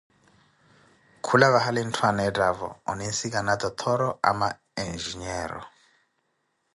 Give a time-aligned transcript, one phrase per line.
[1.25, 4.47] kula vahali ntthu aneettaavo oninsikana totthoro ama
[4.83, 5.61] enjinyeero.